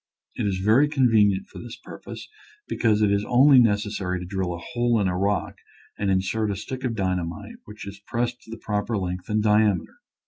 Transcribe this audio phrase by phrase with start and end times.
[0.33, 2.27] It is very convenient for this purpose,
[2.67, 5.57] because it is only necessary to drill a hole in a rock
[5.95, 9.43] and insert a stick of dyna mite which is pressed into the proper length and
[9.43, 9.99] diameter.